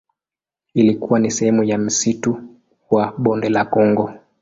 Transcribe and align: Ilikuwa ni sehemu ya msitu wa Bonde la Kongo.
Ilikuwa 0.73 1.19
ni 1.19 1.31
sehemu 1.31 1.63
ya 1.63 1.77
msitu 1.77 2.43
wa 2.91 3.13
Bonde 3.17 3.49
la 3.49 3.65
Kongo. 3.65 4.13